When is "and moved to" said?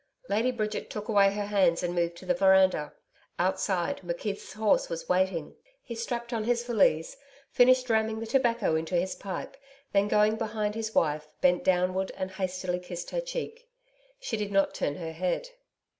1.83-2.25